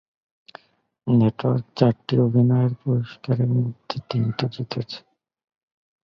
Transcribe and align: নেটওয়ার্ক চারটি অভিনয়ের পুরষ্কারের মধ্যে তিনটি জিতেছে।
নেটওয়ার্ক 1.07 1.65
চারটি 1.77 2.15
অভিনয়ের 2.25 2.73
পুরষ্কারের 2.81 3.49
মধ্যে 3.55 3.97
তিনটি 4.09 4.45
জিতেছে। 4.53 4.99